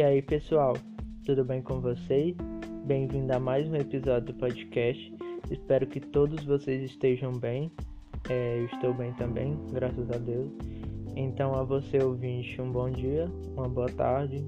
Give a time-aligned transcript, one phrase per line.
[0.00, 0.78] E aí, pessoal,
[1.26, 2.34] tudo bem com vocês?
[2.86, 5.14] Bem-vindo a mais um episódio do podcast.
[5.50, 7.70] Espero que todos vocês estejam bem.
[8.30, 10.50] É, eu estou bem também, graças a Deus.
[11.14, 14.42] Então, a você ouvinte, um bom dia, uma boa tarde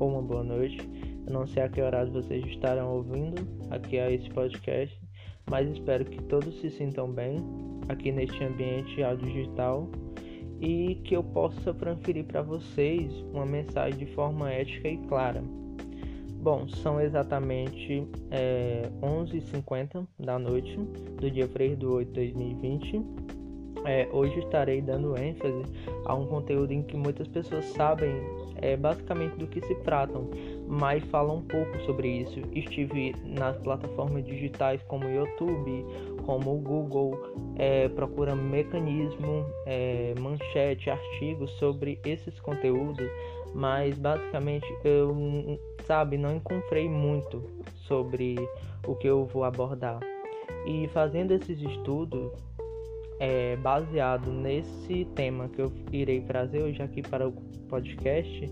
[0.00, 0.78] ou uma boa noite.
[1.26, 4.98] Eu não sei a que horas vocês estarão ouvindo aqui a esse podcast,
[5.50, 7.44] mas espero que todos se sintam bem
[7.90, 9.86] aqui neste ambiente audio digital
[10.64, 15.44] e que eu possa transferir para vocês uma mensagem de forma ética e clara.
[16.40, 20.76] Bom, são exatamente é, 11h50 da noite
[21.20, 23.02] do dia 3 de 8 de 2020.
[23.86, 25.62] É, hoje estarei dando ênfase
[26.06, 28.14] a um conteúdo em que muitas pessoas sabem
[28.56, 30.30] é, basicamente do que se tratam,
[30.66, 32.40] mas falam um pouco sobre isso.
[32.52, 35.84] Estive nas plataformas digitais como YouTube,
[36.24, 37.18] como o Google,
[37.56, 43.06] é, procurando mecanismo, é, manchete, artigos sobre esses conteúdos,
[43.54, 45.14] mas basicamente eu,
[45.86, 47.42] sabe, não encontrei muito
[47.86, 48.36] sobre
[48.86, 50.00] o que eu vou abordar.
[50.66, 52.32] E fazendo esses estudos,
[53.20, 57.32] é, baseado nesse tema que eu irei trazer hoje aqui para o
[57.68, 58.50] podcast,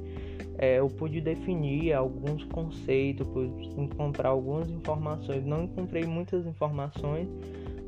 [0.59, 5.45] é, eu pude definir alguns conceitos, pude encontrar algumas informações.
[5.45, 7.29] Não encontrei muitas informações,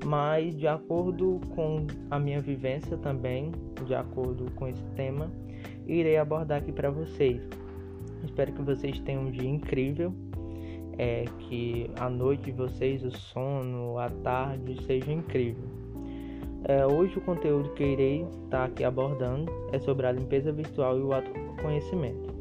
[0.04, 3.52] mas de acordo com a minha vivência também,
[3.86, 5.30] de acordo com esse tema,
[5.86, 7.42] irei abordar aqui para vocês.
[8.22, 10.14] Espero que vocês tenham um dia incrível,
[10.98, 15.64] é, que a noite de vocês, o sono, a tarde seja incrível.
[16.66, 20.98] É, hoje o conteúdo que irei estar tá aqui abordando é sobre a limpeza virtual
[20.98, 22.32] e o autoconhecimento.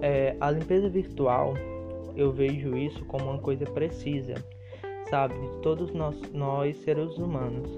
[0.00, 1.54] É, a limpeza virtual
[2.14, 4.34] eu vejo isso como uma coisa precisa,
[5.08, 7.70] sabe, de todos nós, nós seres humanos.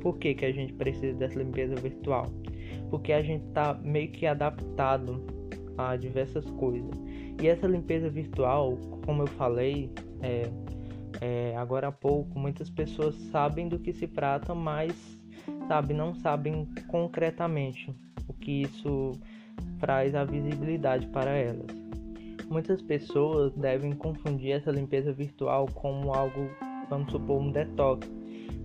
[0.00, 2.26] Por que, que a gente precisa dessa limpeza virtual?
[2.90, 5.24] Porque a gente está meio que adaptado
[5.78, 6.90] a diversas coisas.
[7.42, 9.90] E essa limpeza virtual, como eu falei,
[10.20, 10.42] é,
[11.20, 15.18] é, agora há pouco, muitas pessoas sabem do que se trata, mas
[15.66, 17.94] sabe, não sabem concretamente
[18.28, 19.12] o que isso
[19.78, 21.66] traz a visibilidade para elas.
[22.48, 26.48] Muitas pessoas devem confundir essa limpeza virtual como algo,
[26.94, 28.10] vamos supor, um detox,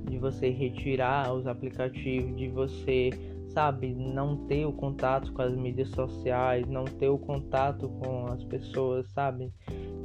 [0.09, 3.09] de você retirar os aplicativos, de você,
[3.50, 8.44] sabe, não ter o contato com as mídias sociais, não ter o contato com as
[8.44, 9.51] pessoas, sabe?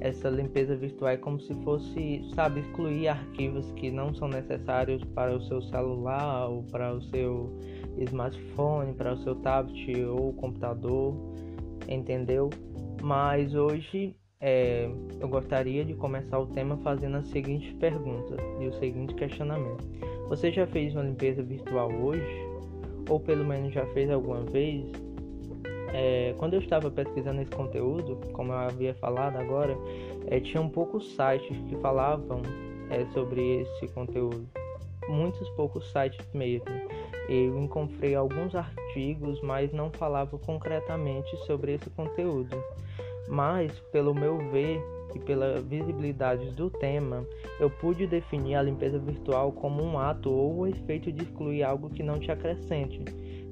[0.04, 5.34] essa limpeza virtual é como se fosse, sabe, excluir arquivos que não são necessários para
[5.34, 7.50] o seu celular ou para o seu
[7.98, 11.14] smartphone, para o seu tablet ou computador,
[11.88, 12.50] entendeu?
[13.02, 14.14] Mas hoje
[14.46, 14.90] é,
[15.20, 19.82] eu gostaria de começar o tema fazendo as seguintes perguntas e o seguinte questionamento:
[20.28, 22.44] Você já fez uma limpeza virtual hoje?
[23.08, 24.84] Ou pelo menos já fez alguma vez?
[25.94, 29.74] É, quando eu estava pesquisando esse conteúdo, como eu havia falado agora,
[30.26, 32.42] é, tinha um poucos sites que falavam
[32.90, 34.46] é, sobre esse conteúdo.
[35.08, 36.68] Muitos poucos sites mesmo.
[37.30, 42.54] Eu encontrei alguns artigos, mas não falavam concretamente sobre esse conteúdo.
[43.26, 44.80] Mas, pelo meu ver
[45.14, 47.26] e pela visibilidade do tema,
[47.60, 51.88] eu pude definir a limpeza virtual como um ato ou o efeito de excluir algo
[51.88, 53.02] que não te acrescente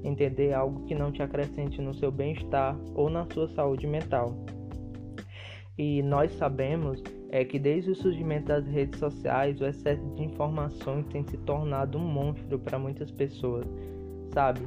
[0.03, 4.35] entender algo que não te acrescente no seu bem-estar ou na sua saúde mental.
[5.77, 11.05] E nós sabemos é que desde o surgimento das redes sociais, o excesso de informações
[11.07, 13.65] tem se tornado um monstro para muitas pessoas,
[14.31, 14.61] sabe?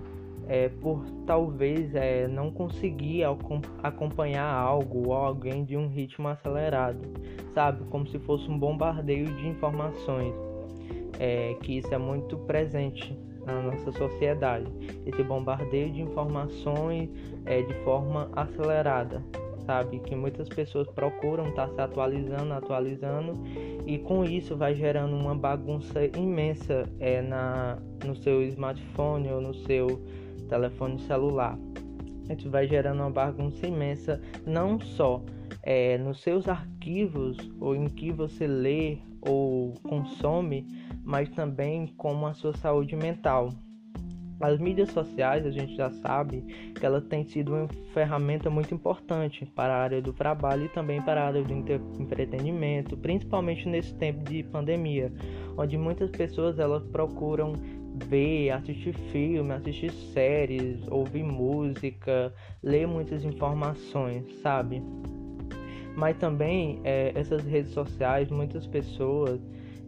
[0.49, 3.25] É, por talvez é, não conseguir
[3.83, 7.01] acompanhar algo ou alguém de um ritmo acelerado,
[7.53, 7.85] sabe?
[7.87, 10.35] Como se fosse um bombardeio de informações,
[11.19, 14.67] é, que isso é muito presente na nossa sociedade.
[15.07, 17.09] Esse bombardeio de informações
[17.45, 19.23] é de forma acelerada,
[19.65, 20.01] sabe?
[20.01, 23.35] Que muitas pessoas procuram estar tá se atualizando, atualizando,
[23.87, 29.55] e com isso vai gerando uma bagunça imensa é, na, no seu smartphone ou no
[29.55, 30.01] seu
[30.47, 31.59] telefone celular.
[32.31, 35.23] Isso vai gerando uma bagunça imensa, não só
[35.63, 40.67] é, nos seus arquivos ou em que você lê ou consome,
[41.05, 43.51] mas também como a sua saúde mental.
[44.39, 46.43] As mídias sociais, a gente já sabe
[46.75, 51.01] que ela tem sido uma ferramenta muito importante para a área do trabalho e também
[51.01, 51.53] para a área do
[51.99, 55.11] entretenimento, principalmente nesse tempo de pandemia,
[55.57, 57.55] onde muitas pessoas elas procuram
[58.05, 62.33] ver, assistir filme, assistir séries, ouvir música,
[62.63, 64.83] ler muitas informações, sabe?
[65.97, 69.41] Mas também é, essas redes sociais, muitas pessoas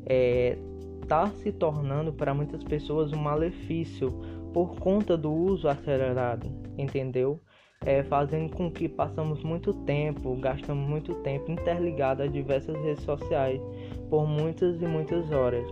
[0.07, 0.57] é,
[1.03, 4.09] está se tornando para muitas pessoas um malefício
[4.53, 7.41] por conta do uso acelerado, entendeu?
[7.85, 13.61] é, fazendo com que passamos muito tempo, gastamos muito tempo interligado a diversas redes sociais
[14.11, 15.67] por muitas e muitas horas.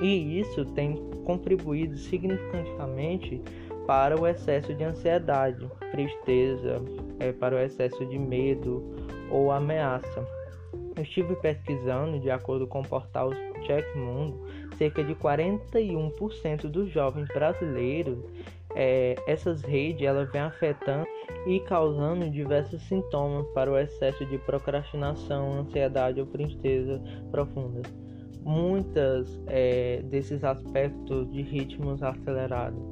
[0.00, 3.40] E isso tem contribuído significativamente
[3.86, 6.82] para o excesso de ansiedade, tristeza,
[7.20, 8.82] é, para o excesso de medo
[9.30, 10.26] ou ameaça.
[10.96, 13.30] Eu estive pesquisando, de acordo com o portal
[13.66, 14.46] Check Mundo,
[14.78, 18.18] cerca de 41% dos jovens brasileiros,
[18.76, 21.06] é, essas redes elas vêm afetando
[21.46, 27.00] e causando diversos sintomas para o excesso de procrastinação, ansiedade ou tristeza
[27.30, 27.82] profunda.
[28.44, 32.82] Muitas é, desses aspectos de ritmos acelerados.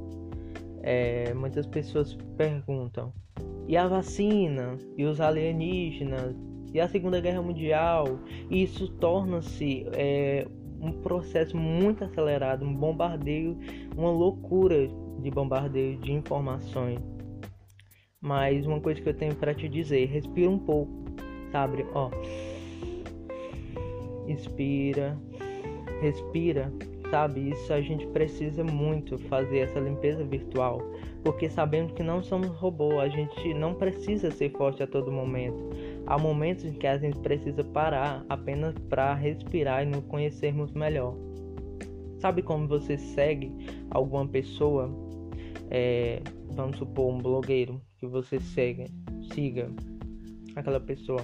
[0.81, 3.13] É, muitas pessoas perguntam:
[3.67, 4.77] e a vacina?
[4.97, 6.35] E os alienígenas?
[6.73, 8.19] E a Segunda Guerra Mundial?
[8.49, 10.47] E isso torna-se é,
[10.81, 13.57] um processo muito acelerado, um bombardeio,
[13.95, 14.87] uma loucura
[15.19, 16.99] de bombardeio de informações.
[18.19, 20.91] Mas uma coisa que eu tenho para te dizer, respira um pouco,
[21.51, 21.85] sabe?
[21.93, 22.09] Ó.
[24.27, 25.17] Inspira,
[26.03, 26.71] respira,
[27.09, 27.51] sabe?
[27.51, 30.81] Isso a gente precisa muito fazer essa limpeza virtual,
[31.23, 35.69] porque sabemos que não somos robô, a gente não precisa ser forte a todo momento.
[36.05, 41.15] Há momentos em que a gente precisa parar apenas para respirar e nos conhecermos melhor.
[42.19, 43.51] Sabe como você segue
[43.89, 44.89] alguma pessoa?
[45.69, 46.21] É,
[46.51, 48.87] vamos supor um blogueiro que você segue,
[49.33, 49.69] siga
[50.55, 51.21] aquela pessoa.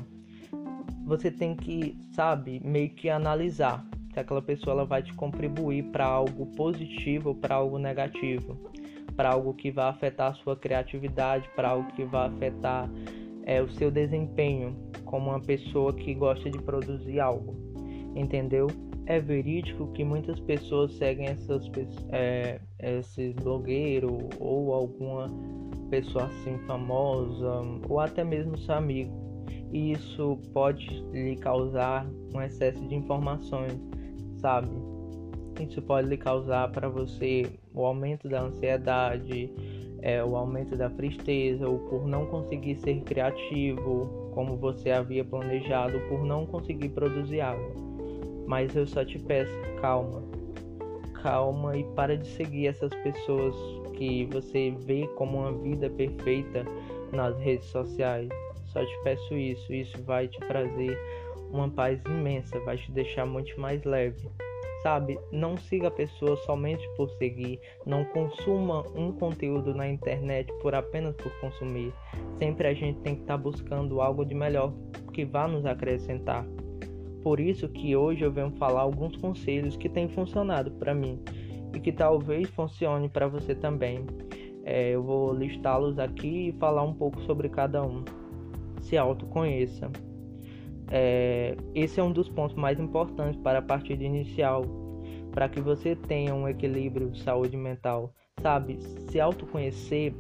[1.05, 6.05] Você tem que, sabe, meio que analisar se aquela pessoa ela vai te contribuir para
[6.05, 8.57] algo positivo ou para algo negativo,
[9.15, 12.89] para algo que vai afetar a sua criatividade, para algo que vai afetar
[13.43, 14.75] é, o seu desempenho
[15.05, 17.55] como uma pessoa que gosta de produzir algo,
[18.15, 18.67] entendeu?
[19.09, 21.67] é verídico que muitas pessoas seguem essas,
[22.11, 25.27] é, esse blogueiro ou alguma
[25.89, 29.11] pessoa assim famosa ou até mesmo seu amigo
[29.73, 33.73] e isso pode lhe causar um excesso de informações,
[34.39, 34.69] sabe?
[35.59, 39.51] Isso pode lhe causar para você o aumento da ansiedade,
[40.01, 45.99] é, o aumento da tristeza, ou por não conseguir ser criativo como você havia planejado,
[46.07, 47.89] por não conseguir produzir algo.
[48.47, 49.51] Mas eu só te peço,
[49.81, 50.23] calma.
[51.21, 53.53] Calma e para de seguir essas pessoas
[53.97, 56.63] que você vê como uma vida perfeita
[57.11, 58.29] nas redes sociais.
[58.67, 59.73] Só te peço isso.
[59.73, 60.97] Isso vai te trazer
[61.51, 64.29] uma paz imensa, vai te deixar muito mais leve.
[64.81, 70.73] Sabe, não siga a pessoa somente por seguir, não consuma um conteúdo na internet por
[70.73, 71.93] apenas por consumir.
[72.37, 74.73] Sempre a gente tem que estar tá buscando algo de melhor
[75.13, 76.45] que vá nos acrescentar.
[77.21, 81.19] Por isso que hoje eu venho falar alguns conselhos que têm funcionado para mim
[81.73, 84.05] e que talvez funcione para você também.
[84.63, 88.03] É, eu vou listá-los aqui e falar um pouco sobre cada um.
[88.81, 89.91] Se autoconheça.
[90.91, 94.63] É, esse é um dos pontos mais importantes para a partida inicial,
[95.31, 98.13] para que você tenha um equilíbrio de saúde mental.
[98.41, 100.13] Sabe, se autoconhecer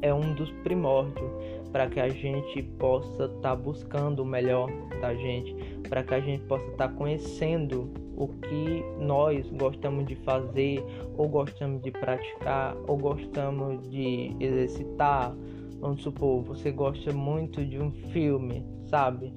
[0.00, 1.30] é um dos primórdios
[1.70, 5.54] para que a gente possa estar tá buscando o melhor da gente,
[5.88, 10.84] para que a gente possa estar tá conhecendo o que nós gostamos de fazer,
[11.16, 15.34] ou gostamos de praticar, ou gostamos de exercitar.
[15.80, 19.32] Vamos supor, você gosta muito de um filme, sabe?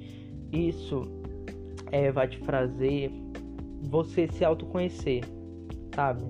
[0.52, 1.04] Isso
[1.92, 3.12] é, vai te fazer
[3.84, 5.24] você se autoconhecer,
[5.94, 6.24] sabe?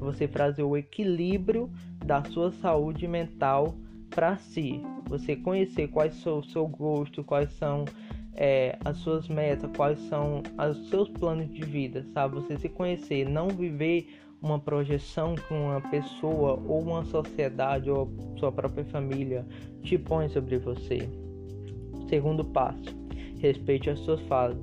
[0.00, 1.70] Você trazer o equilíbrio
[2.04, 3.74] da sua saúde mental
[4.10, 4.80] para si.
[5.08, 7.84] Você conhecer quais são o seu gosto, quais são
[8.34, 12.36] é, as suas metas, quais são os seus planos de vida, sabe?
[12.36, 14.08] Você se conhecer, não viver
[14.40, 19.46] uma projeção que uma pessoa ou uma sociedade ou sua própria família
[19.82, 21.08] te põe sobre você.
[22.08, 23.01] Segundo passo,
[23.42, 24.62] respeite as suas fases.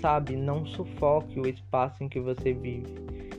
[0.00, 2.92] Sabe, não sufoque o espaço em que você vive.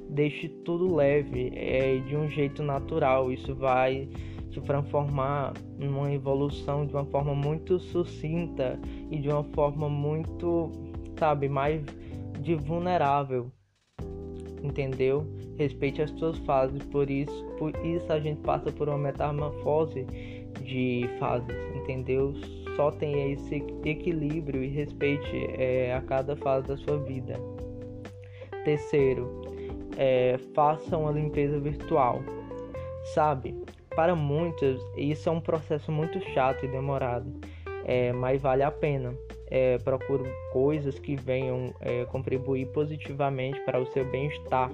[0.10, 3.32] Deixe tudo leve, é de um jeito natural.
[3.32, 4.08] Isso vai
[4.54, 8.80] se transformar numa evolução de uma forma muito sucinta
[9.12, 10.72] e de uma forma muito,
[11.20, 11.84] sabe, mais
[12.40, 13.52] de vulnerável.
[14.64, 15.28] Entendeu?
[15.58, 20.06] Respeite as suas fases, por isso, por isso a gente passa por uma metamorfose
[20.64, 22.34] de fases, entendeu?
[22.76, 27.40] Só tenha esse equilíbrio e respeite é, a cada fase da sua vida.
[28.64, 29.42] Terceiro,
[29.96, 32.22] é, faça uma limpeza virtual.
[33.14, 33.56] Sabe,
[33.96, 37.32] para muitos, isso é um processo muito chato e demorado,
[37.86, 39.16] é, mas vale a pena.
[39.48, 44.72] É, procure coisas que venham é, contribuir positivamente para o seu bem-estar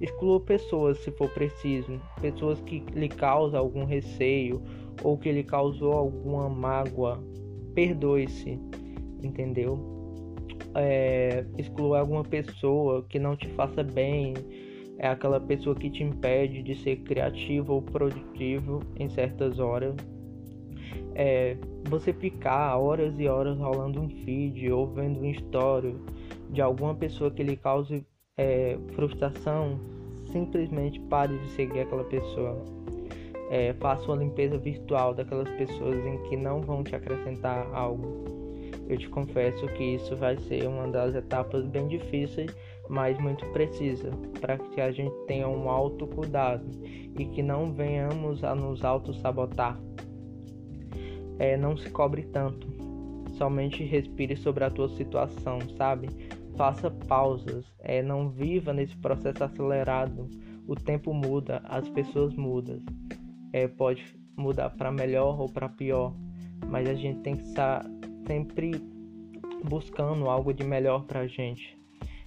[0.00, 4.62] Exclua pessoas se for preciso, pessoas que lhe causam algum receio
[5.02, 7.22] ou que lhe causou alguma mágoa.
[7.74, 8.58] Perdoe-se,
[9.22, 9.78] entendeu?
[10.74, 14.34] É, exclua alguma pessoa que não te faça bem,
[14.98, 19.94] é aquela pessoa que te impede de ser criativo ou produtivo em certas horas.
[21.14, 21.56] É,
[21.88, 25.96] você ficar horas e horas rolando um feed ou vendo um story
[26.50, 28.04] de alguma pessoa que lhe cause
[28.36, 29.78] é, frustração,
[30.26, 32.64] simplesmente pare de seguir aquela pessoa.
[33.50, 38.24] É, faça uma limpeza virtual daquelas pessoas em que não vão te acrescentar algo.
[38.88, 42.54] Eu te confesso que isso vai ser uma das etapas bem difíceis,
[42.88, 46.64] mas muito precisa, para que a gente tenha um alto cuidado
[47.18, 49.78] e que não venhamos a nos auto-sabotar.
[51.38, 52.66] É, não se cobre tanto,
[53.36, 56.08] somente respire sobre a tua situação, sabe?
[56.58, 60.28] faça pausas, é, não viva nesse processo acelerado.
[60.66, 62.80] O tempo muda, as pessoas mudam.
[63.52, 64.02] É, pode
[64.36, 66.14] mudar para melhor ou para pior,
[66.66, 67.84] mas a gente tem que estar
[68.26, 68.72] sempre
[69.64, 71.76] buscando algo de melhor para a gente,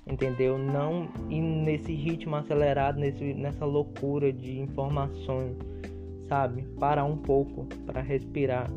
[0.06, 0.58] entendeu?
[0.58, 5.56] Não ir nesse ritmo acelerado, nesse, nessa loucura de informações,
[6.28, 6.64] sabe?
[6.80, 8.70] Parar um pouco para respirar,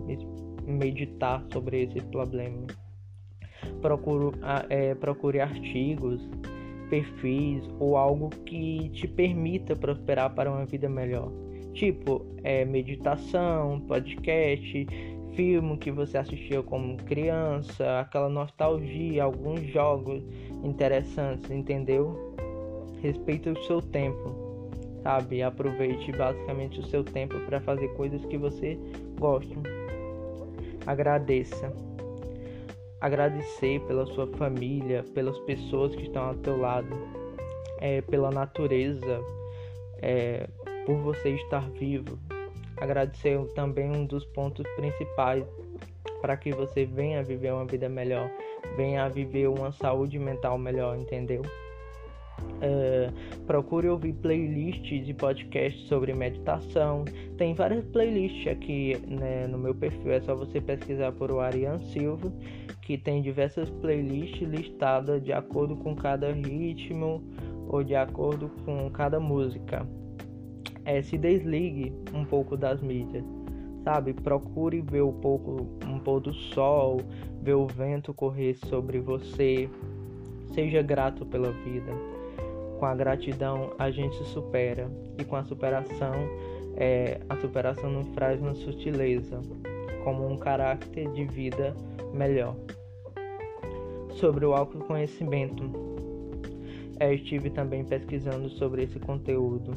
[0.66, 2.66] meditar sobre esse problema
[3.80, 4.36] procure,
[4.68, 6.26] é, procure artigos,
[6.88, 11.30] perfis ou algo que te permita prosperar para uma vida melhor.
[11.74, 14.86] Tipo, é, meditação, podcast,
[15.34, 20.22] filme que você assistiu como criança, aquela nostalgia, alguns jogos
[20.62, 22.34] interessantes, entendeu?
[23.02, 24.70] Respeite o seu tempo,
[25.02, 25.42] sabe?
[25.42, 28.78] Aproveite basicamente o seu tempo para fazer coisas que você
[29.18, 29.54] gosta.
[30.86, 31.72] Agradeça
[33.04, 36.88] agradecer pela sua família, pelas pessoas que estão ao teu lado,
[37.78, 39.20] é, pela natureza,
[40.00, 40.48] é,
[40.84, 42.18] por você estar vivo.
[42.76, 45.44] Agradecer também um dos pontos principais
[46.20, 48.30] para que você venha viver uma vida melhor,
[48.76, 51.42] venha viver uma saúde mental melhor, entendeu?
[52.60, 53.10] É,
[53.46, 57.04] procure ouvir playlists de podcasts sobre meditação.
[57.38, 61.78] Tem várias playlists aqui né, no meu perfil, é só você pesquisar por o Arian
[61.78, 62.32] Silva
[62.84, 67.22] que tem diversas playlists listadas de acordo com cada ritmo
[67.68, 69.86] ou de acordo com cada música.
[70.84, 73.24] É, se desligue um pouco das mídias,
[73.82, 74.12] sabe?
[74.12, 77.00] Procure ver um pouco um pôr do sol,
[77.42, 79.68] ver o vento correr sobre você.
[80.52, 81.92] Seja grato pela vida.
[82.78, 86.12] Com a gratidão a gente supera e com a superação
[86.76, 89.40] é, a superação nos traz uma sutileza,
[90.02, 91.74] como um caráter de vida
[92.12, 92.56] melhor.
[94.14, 95.64] Sobre o autoconhecimento,
[96.98, 99.72] é, estive também pesquisando sobre esse conteúdo.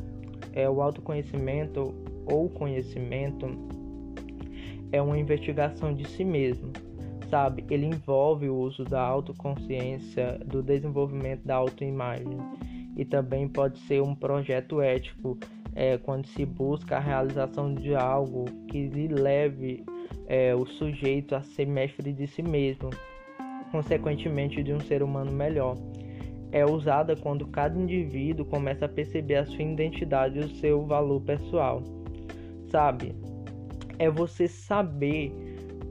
[0.58, 1.94] É, o autoconhecimento
[2.26, 3.46] ou conhecimento
[4.92, 6.72] é uma investigação de si mesmo,
[7.30, 7.64] sabe?
[7.70, 12.40] Ele envolve o uso da autoconsciência, do desenvolvimento da autoimagem
[12.96, 15.38] e também pode ser um projeto ético
[15.76, 19.86] é, quando se busca a realização de algo que lhe leve
[20.26, 22.90] é, o sujeito a ser mestre de si mesmo,
[23.72, 25.78] consequentemente de um ser humano melhor.
[26.58, 31.22] É usada quando cada indivíduo começa a perceber a sua identidade e o seu valor
[31.22, 31.84] pessoal.
[32.72, 33.16] Sabe?
[34.00, 35.32] É você saber,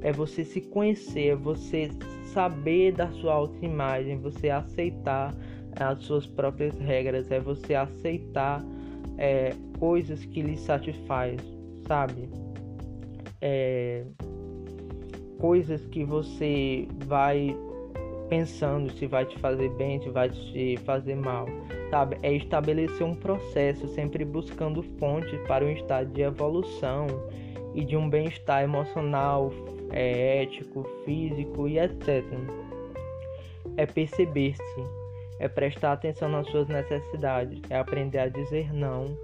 [0.00, 1.88] é você se conhecer, é você
[2.32, 5.32] saber da sua autoimagem, você aceitar
[5.78, 8.60] as suas próprias regras, é você aceitar
[9.18, 11.40] é, coisas que lhe satisfaz,
[11.86, 12.28] sabe?
[13.40, 14.04] É,
[15.38, 17.56] coisas que você vai
[18.28, 21.46] pensando se vai te fazer bem, se vai te fazer mal,
[21.90, 22.18] sabe?
[22.22, 27.06] É estabelecer um processo sempre buscando fontes para um estado de evolução
[27.74, 29.52] e de um bem-estar emocional,
[29.92, 32.24] é, ético, físico e etc.
[33.76, 34.84] É perceber-se,
[35.38, 39.16] é prestar atenção nas suas necessidades, é aprender a dizer não,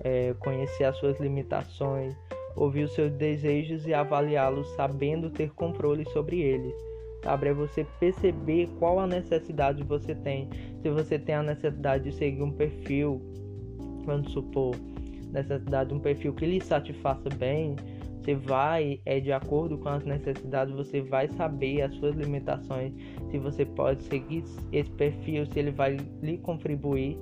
[0.00, 2.14] é conhecer as suas limitações,
[2.54, 6.87] ouvir os seus desejos e avaliá-los sabendo ter controle sobre eles.
[7.22, 7.48] Sabe?
[7.48, 10.48] É você perceber qual a necessidade você tem.
[10.82, 13.20] Se você tem a necessidade de seguir um perfil,
[14.04, 14.74] vamos supor,
[15.32, 17.76] necessidade de um perfil que lhe satisfaça bem,
[18.28, 22.92] você vai, é de acordo com as necessidades, você vai saber as suas limitações,
[23.30, 27.16] se você pode seguir esse perfil, se ele vai lhe contribuir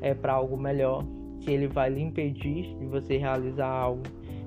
[0.00, 1.04] é, para algo melhor,
[1.40, 4.02] se ele vai lhe impedir de você realizar algo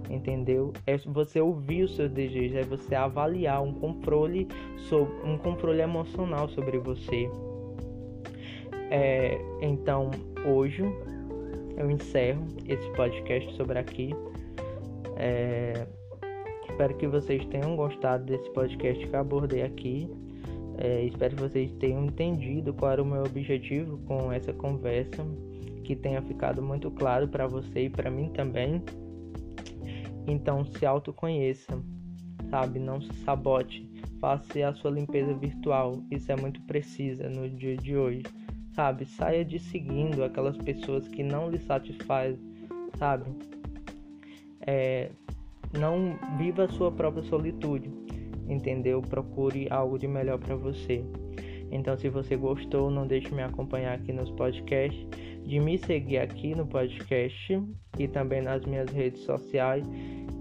[0.09, 0.73] entendeu?
[0.85, 4.47] É você ouvir os seus desejos, é você avaliar um controle
[4.77, 7.29] sobre um controle emocional sobre você.
[8.91, 10.11] É, então,
[10.45, 10.83] hoje
[11.77, 14.13] eu encerro esse podcast sobre aqui.
[15.17, 15.85] É,
[16.69, 20.09] espero que vocês tenham gostado desse podcast que eu abordei aqui.
[20.77, 25.25] É, espero que vocês tenham entendido qual era o meu objetivo com essa conversa,
[25.83, 28.81] que tenha ficado muito claro para você e para mim também.
[30.27, 31.81] Então, se autoconheça,
[32.49, 32.79] sabe?
[32.79, 33.89] Não se sabote.
[34.19, 36.01] Faça a sua limpeza virtual.
[36.09, 38.23] Isso é muito precisa no dia de hoje,
[38.73, 39.05] sabe?
[39.05, 42.39] Saia de seguindo aquelas pessoas que não lhe satisfazem,
[42.97, 43.29] sabe?
[44.61, 45.11] É,
[45.77, 47.91] não viva a sua própria solitude,
[48.47, 49.01] entendeu?
[49.01, 51.03] Procure algo de melhor para você.
[51.71, 55.05] Então, se você gostou, não deixe me acompanhar aqui nos podcasts,
[55.45, 57.61] de me seguir aqui no podcast
[57.97, 59.85] e também nas minhas redes sociais,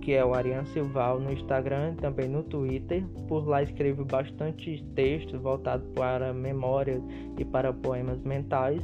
[0.00, 3.04] que é o Ariane Silval no Instagram e também no Twitter.
[3.28, 7.02] Por lá escrevo bastante textos voltados para memórias
[7.38, 8.82] e para poemas mentais.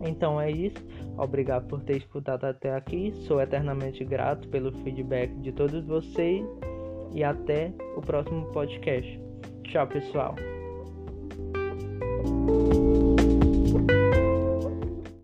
[0.00, 0.84] Então é isso.
[1.16, 3.12] Obrigado por ter escutado até aqui.
[3.26, 6.44] Sou eternamente grato pelo feedback de todos vocês
[7.14, 9.20] e até o próximo podcast.
[9.64, 10.36] Tchau, pessoal.